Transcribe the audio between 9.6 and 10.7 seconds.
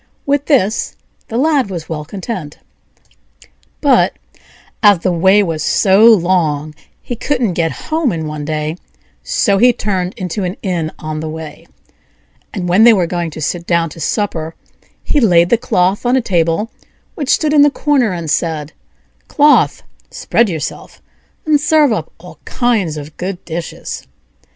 turned into an